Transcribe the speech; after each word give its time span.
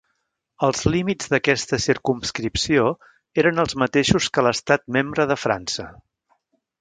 Els 0.67 0.79
límits 0.93 1.27
d'aquesta 1.33 1.79
circumscripció 1.83 2.85
eren 3.43 3.65
els 3.65 3.77
mateixos 3.85 4.31
que 4.39 4.45
l'estat 4.47 4.87
membre 4.97 5.29
de 5.33 5.39
França. 5.45 5.87